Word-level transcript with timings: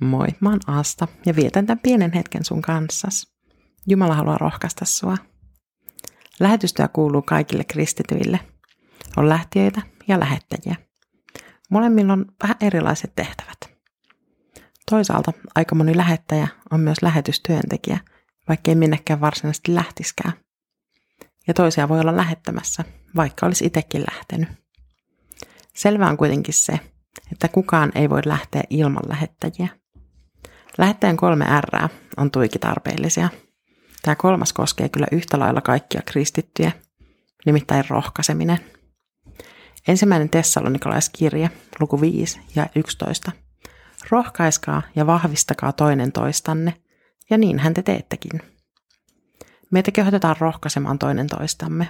Moi, 0.00 0.26
mä 0.40 0.48
oon 0.50 0.60
Asta 0.66 1.08
ja 1.26 1.36
vietän 1.36 1.66
tämän 1.66 1.78
pienen 1.78 2.12
hetken 2.12 2.44
sun 2.44 2.62
kanssas. 2.62 3.34
Jumala 3.86 4.14
haluaa 4.14 4.38
rohkaista 4.38 4.84
sua. 4.84 5.16
Lähetystyö 6.40 6.88
kuuluu 6.88 7.22
kaikille 7.22 7.64
kristityille. 7.64 8.40
On 9.16 9.28
lähtiöitä 9.28 9.82
ja 10.08 10.20
lähettäjiä. 10.20 10.76
Molemmilla 11.70 12.12
on 12.12 12.26
vähän 12.42 12.56
erilaiset 12.60 13.12
tehtävät. 13.16 13.58
Toisaalta 14.90 15.32
aika 15.54 15.74
moni 15.74 15.96
lähettäjä 15.96 16.48
on 16.70 16.80
myös 16.80 17.02
lähetystyöntekijä, 17.02 17.98
vaikkei 18.48 18.74
minnekään 18.74 19.20
varsinaisesti 19.20 19.74
lähtiskään. 19.74 20.32
Ja 21.46 21.54
toisia 21.54 21.88
voi 21.88 22.00
olla 22.00 22.16
lähettämässä, 22.16 22.84
vaikka 23.16 23.46
olisi 23.46 23.66
itsekin 23.66 24.04
lähtenyt. 24.12 24.48
Selvää 25.74 26.10
on 26.10 26.16
kuitenkin 26.16 26.54
se, 26.54 26.80
että 27.32 27.48
kukaan 27.48 27.92
ei 27.94 28.10
voi 28.10 28.20
lähteä 28.24 28.62
ilman 28.70 29.08
lähettäjiä. 29.08 29.68
Lähettäjän 30.78 31.16
kolme 31.16 31.44
R 31.60 31.88
on 32.16 32.30
tuiki 32.30 32.58
tarpeellisia. 32.58 33.28
Tämä 34.02 34.16
kolmas 34.16 34.52
koskee 34.52 34.88
kyllä 34.88 35.06
yhtä 35.12 35.38
lailla 35.38 35.60
kaikkia 35.60 36.02
kristittyjä, 36.06 36.72
nimittäin 37.46 37.84
rohkaiseminen. 37.88 38.58
Ensimmäinen 39.88 40.28
Tessalonikalaiskirje, 40.28 41.50
luku 41.80 42.00
5 42.00 42.40
ja 42.56 42.66
11. 42.76 43.32
Rohkaiskaa 44.10 44.82
ja 44.96 45.06
vahvistakaa 45.06 45.72
toinen 45.72 46.12
toistanne, 46.12 46.74
ja 47.30 47.38
niinhän 47.38 47.74
te 47.74 47.82
teettekin. 47.82 48.42
Meitä 49.70 49.90
kehotetaan 49.90 50.36
rohkaisemaan 50.38 50.98
toinen 50.98 51.26
toistamme. 51.26 51.88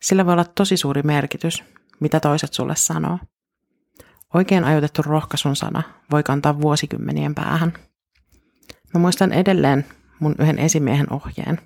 Sillä 0.00 0.26
voi 0.26 0.32
olla 0.32 0.44
tosi 0.44 0.76
suuri 0.76 1.02
merkitys, 1.02 1.64
mitä 2.00 2.20
toiset 2.20 2.52
sulle 2.52 2.76
sanoo. 2.76 3.18
Oikein 4.34 4.64
ajoitettu 4.64 5.02
rohkaisun 5.02 5.56
sana 5.56 5.82
voi 6.10 6.22
kantaa 6.22 6.60
vuosikymmenien 6.60 7.34
päähän. 7.34 7.72
Mä 8.94 9.00
muistan 9.00 9.32
edelleen 9.32 9.86
mun 10.20 10.34
yhden 10.38 10.58
esimiehen 10.58 11.12
ohjeen. 11.12 11.58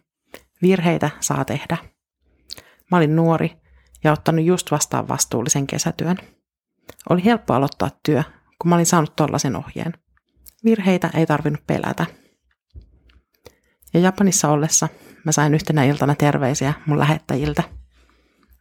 Virheitä 0.63 1.11
saa 1.21 1.45
tehdä. 1.45 1.77
Mä 2.91 2.97
olin 2.97 3.17
nuori 3.17 3.57
ja 4.05 4.13
ottanut 4.13 4.45
just 4.45 4.71
vastaan 4.71 5.09
vastuullisen 5.09 5.67
kesätyön. 5.67 6.17
Oli 7.11 7.25
helppo 7.25 7.55
aloittaa 7.55 7.91
työ, 8.03 8.23
kun 8.59 8.69
mä 8.69 8.75
olin 8.75 8.87
saanut 8.87 9.17
tollasen 9.17 9.57
ohjeen. 9.57 9.95
Virheitä 10.65 11.11
ei 11.15 11.27
tarvinnut 11.27 11.67
pelätä. 11.67 12.07
Ja 13.95 14.01
Japanissa 14.01 14.49
ollessa 14.49 14.89
mä 15.25 15.33
sain 15.33 15.55
yhtenä 15.55 15.85
iltana 15.85 16.15
terveisiä 16.15 16.75
mun 16.87 16.99
lähettäjiltä. 16.99 17.63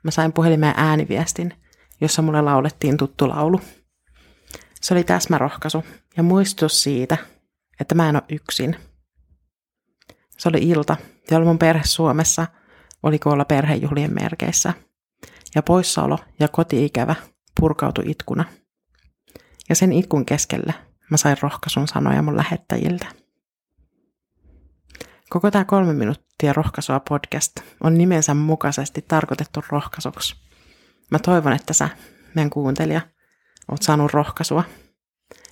Mä 0.03 0.11
sain 0.11 0.33
puhelimeen 0.33 0.73
ääniviestin, 0.77 1.53
jossa 2.01 2.21
mulle 2.21 2.41
laulettiin 2.41 2.97
tuttu 2.97 3.29
laulu. 3.29 3.61
Se 4.83 4.93
oli 4.93 5.03
täsmärohkaisu 5.03 5.83
ja 6.17 6.23
muistutus 6.23 6.83
siitä, 6.83 7.17
että 7.79 7.95
mä 7.95 8.09
en 8.09 8.15
ole 8.15 8.23
yksin. 8.29 8.75
Se 10.37 10.49
oli 10.49 10.57
ilta, 10.57 10.97
jolloin 11.31 11.47
mun 11.47 11.59
perhe 11.59 11.83
Suomessa 11.83 12.47
oli 13.03 13.19
koolla 13.19 13.45
perhejuhlien 13.45 14.13
merkeissä. 14.13 14.73
Ja 15.55 15.63
poissaolo 15.63 16.19
ja 16.39 16.47
kotiikävä 16.47 17.15
purkautui 17.59 18.11
itkuna. 18.11 18.45
Ja 19.69 19.75
sen 19.75 19.93
itkun 19.93 20.25
keskelle 20.25 20.73
mä 21.11 21.17
sain 21.17 21.37
rohkaisun 21.41 21.87
sanoja 21.87 22.21
mun 22.21 22.37
lähettäjiltä. 22.37 23.05
Koko 25.29 25.51
tämä 25.51 25.65
kolme 25.65 25.93
minuuttia 25.93 26.53
rohkaisua 26.53 26.99
podcast 26.99 27.51
on 27.83 27.97
nimensä 27.97 28.33
mukaisesti 28.33 29.01
tarkoitettu 29.07 29.63
rohkaisuksi. 29.69 30.35
Mä 31.11 31.19
toivon, 31.19 31.53
että 31.53 31.73
sä, 31.73 31.89
meidän 32.35 32.49
kuuntelija, 32.49 33.01
oot 33.71 33.81
saanut 33.81 34.13
rohkaisua. 34.13 34.63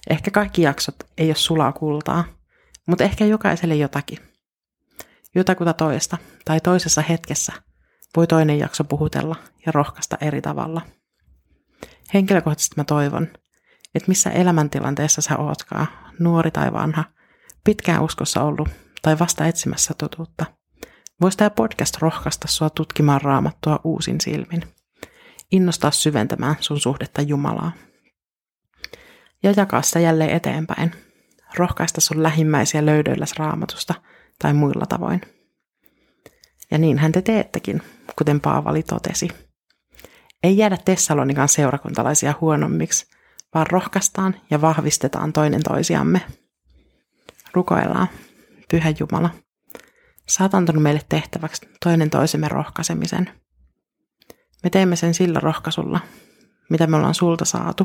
Ehkä 0.09 0.31
kaikki 0.31 0.61
jaksot 0.61 0.95
ei 1.17 1.27
ole 1.27 1.35
sulaa 1.35 1.71
kultaa, 1.71 2.23
mutta 2.85 3.03
ehkä 3.03 3.25
jokaiselle 3.25 3.75
jotakin. 3.75 4.17
Jotakuta 5.35 5.73
toista 5.73 6.17
tai 6.45 6.59
toisessa 6.59 7.01
hetkessä 7.01 7.53
voi 8.15 8.27
toinen 8.27 8.59
jakso 8.59 8.83
puhutella 8.83 9.35
ja 9.65 9.71
rohkaista 9.71 10.17
eri 10.21 10.41
tavalla. 10.41 10.81
Henkilökohtaisesti 12.13 12.73
mä 12.77 12.83
toivon, 12.83 13.27
että 13.95 14.07
missä 14.07 14.29
elämäntilanteessa 14.29 15.21
sä 15.21 15.37
ootkaan, 15.37 15.87
nuori 16.19 16.51
tai 16.51 16.73
vanha, 16.73 17.03
pitkään 17.63 18.03
uskossa 18.03 18.43
ollut 18.43 18.69
tai 19.01 19.19
vasta 19.19 19.47
etsimässä 19.47 19.93
totuutta, 19.97 20.45
voisi 21.21 21.37
tämä 21.37 21.49
podcast 21.49 21.97
rohkaista 22.01 22.47
sua 22.47 22.69
tutkimaan 22.69 23.21
raamattua 23.21 23.79
uusin 23.83 24.21
silmin, 24.21 24.63
innostaa 25.51 25.91
syventämään 25.91 26.55
sun 26.59 26.79
suhdetta 26.79 27.21
Jumalaa 27.21 27.71
ja 29.43 29.53
jakaa 29.57 29.81
sitä 29.81 29.99
jälleen 29.99 30.29
eteenpäin, 30.29 30.91
rohkaista 31.55 32.01
sun 32.01 32.23
lähimmäisiä 32.23 32.85
löydöillä 32.85 33.25
raamatusta 33.37 33.93
tai 34.39 34.53
muilla 34.53 34.85
tavoin. 34.85 35.21
Ja 36.71 36.77
niinhän 36.77 37.11
te 37.11 37.21
teettekin, 37.21 37.81
kuten 38.17 38.39
Paavali 38.39 38.83
totesi. 38.83 39.27
Ei 40.43 40.57
jäädä 40.57 40.77
Tessalonikan 40.85 41.49
seurakuntalaisia 41.49 42.33
huonommiksi, 42.41 43.07
vaan 43.55 43.67
rohkaistaan 43.67 44.35
ja 44.49 44.61
vahvistetaan 44.61 45.33
toinen 45.33 45.63
toisiamme. 45.63 46.21
Rukoillaan. 47.53 48.07
Pyhä 48.71 48.93
Jumala, 48.99 49.29
oot 50.41 50.53
antanut 50.53 50.83
meille 50.83 51.01
tehtäväksi 51.09 51.69
toinen 51.83 52.09
toisemme 52.09 52.47
rohkaisemisen. 52.47 53.29
Me 54.63 54.69
teemme 54.69 54.95
sen 54.95 55.13
sillä 55.13 55.39
rohkaisulla, 55.39 55.99
mitä 56.69 56.87
me 56.87 56.97
ollaan 56.97 57.15
sulta 57.15 57.45
saatu. 57.45 57.83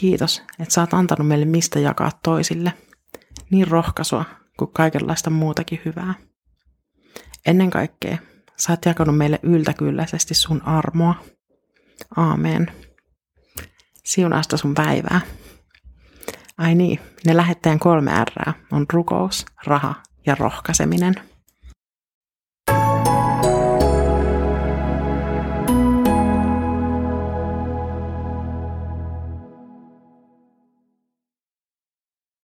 Kiitos, 0.00 0.42
että 0.58 0.80
oot 0.80 0.94
antanut 0.94 1.28
meille 1.28 1.44
mistä 1.44 1.78
jakaa 1.78 2.10
toisille, 2.22 2.72
niin 3.50 3.68
rohkaisua 3.68 4.24
kuin 4.58 4.72
kaikenlaista 4.72 5.30
muutakin 5.30 5.80
hyvää. 5.84 6.14
Ennen 7.46 7.70
kaikkea, 7.70 8.18
sä 8.56 8.72
oot 8.72 8.84
jakanut 8.84 9.16
meille 9.16 9.40
yltäkylläisesti 9.42 10.34
sun 10.34 10.62
armoa. 10.62 11.14
Aamen. 12.16 12.72
Siunasta 14.04 14.56
sun 14.56 14.74
päivää. 14.74 15.20
Ai 16.58 16.74
niin, 16.74 17.00
ne 17.26 17.36
lähettäjän 17.36 17.78
kolme 17.78 18.12
R 18.24 18.52
on 18.72 18.86
rukous, 18.92 19.46
raha 19.66 19.94
ja 20.26 20.34
rohkaiseminen. 20.34 21.14